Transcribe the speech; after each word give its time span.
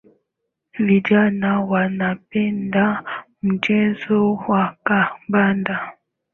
Vijana 0.79 1.61
wanapenda 1.61 3.03
mchezo 3.41 4.33
wa 4.33 4.77
kandanda 4.83 5.93